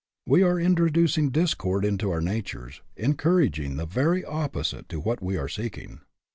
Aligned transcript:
We 0.25 0.41
are 0.41 0.59
intro 0.59 0.89
ducing 0.89 1.31
discord 1.31 1.85
into 1.85 2.09
our 2.09 2.21
natures; 2.21 2.81
encouraging 2.97 3.75
the 3.75 3.85
very 3.85 4.25
opposite 4.25 4.89
to 4.89 4.99
what 4.99 5.21
we 5.21 5.37
are 5.37 5.47
seeking. 5.47 6.01